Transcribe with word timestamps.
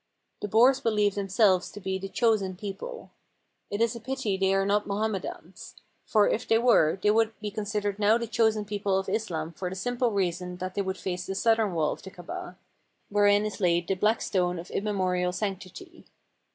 The 0.41 0.47
Boers 0.47 0.79
believe 0.81 1.13
themselves 1.13 1.69
to 1.69 1.79
be 1.79 1.99
the 1.99 2.09
"chosen 2.09 2.55
people." 2.55 3.11
It 3.69 3.81
is 3.81 3.95
a 3.95 3.99
pity 3.99 4.35
they 4.35 4.51
are 4.55 4.65
not 4.65 4.87
Moham 4.87 5.11
medans. 5.15 5.75
For, 6.07 6.27
if 6.27 6.47
they 6.47 6.57
were, 6.57 6.97
they 6.99 7.11
would 7.11 7.39
be 7.39 7.51
considered 7.51 7.99
now 7.99 8.17
the 8.17 8.25
chosen 8.25 8.65
people 8.65 8.97
of 8.97 9.07
Islam 9.07 9.53
for 9.53 9.69
the 9.69 9.75
simple 9.75 10.09
reason 10.09 10.57
that 10.57 10.73
they 10.73 10.81
would 10.81 10.97
face 10.97 11.27
the 11.27 11.35
southern 11.35 11.75
wall 11.75 11.91
of 11.91 12.01
the 12.01 12.09
Kabah, 12.09 12.55
499 13.11 13.11
ARABIA 13.11 13.11
wherein 13.11 13.45
is 13.45 13.59
laid 13.61 13.87
the 13.87 13.93
Black 13.93 14.21
Stone 14.23 14.57
of 14.57 14.71
immemorial 14.71 15.31
sanctity. 15.31 16.07